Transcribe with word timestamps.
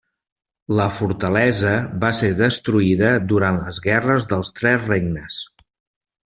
La 0.77 0.85
fortalesa 0.93 1.73
va 2.03 2.09
ser 2.21 2.29
destruïda 2.39 3.11
durant 3.35 3.61
les 3.67 3.81
Guerres 3.89 4.27
dels 4.33 4.53
Tres 4.63 4.89
Regnes. 4.95 5.39